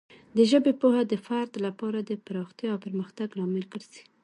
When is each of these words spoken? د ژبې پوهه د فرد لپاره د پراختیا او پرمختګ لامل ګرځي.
د 0.35 0.37
ژبې 0.51 0.73
پوهه 0.81 1.03
د 1.11 1.13
فرد 1.25 1.51
لپاره 1.65 1.99
د 2.03 2.11
پراختیا 2.25 2.69
او 2.73 2.79
پرمختګ 2.85 3.27
لامل 3.37 3.63
ګرځي. 3.73 4.03